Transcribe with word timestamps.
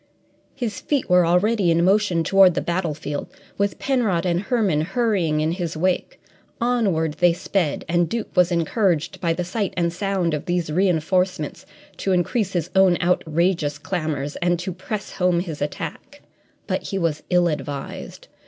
His 0.55 0.79
feet 0.79 1.11
were 1.11 1.27
already 1.27 1.69
in 1.69 1.85
motion 1.85 2.23
toward 2.23 2.55
the 2.55 2.59
battlefield, 2.61 3.27
with 3.59 3.77
Penrod 3.77 4.25
and 4.25 4.41
Herman 4.41 4.81
hurrying 4.81 5.41
in 5.41 5.51
his 5.51 5.77
wake. 5.77 6.19
Onward 6.59 7.17
they 7.19 7.33
sped, 7.33 7.85
and 7.87 8.09
Duke 8.09 8.35
was 8.35 8.51
encouraged 8.51 9.21
by 9.21 9.33
the 9.33 9.43
sight 9.43 9.75
and 9.77 9.93
sound 9.93 10.33
of 10.33 10.45
these 10.47 10.71
reinforcements 10.71 11.67
to 11.97 12.13
increase 12.13 12.53
his 12.53 12.71
own 12.75 12.97
outrageous 12.99 13.77
clamours 13.77 14.37
and 14.37 14.57
to 14.57 14.73
press 14.73 15.11
home 15.11 15.39
his 15.39 15.61
attack. 15.61 16.23
But 16.65 16.87
he 16.87 16.97
was 16.97 17.21
ill 17.29 17.47
advised. 17.47 18.27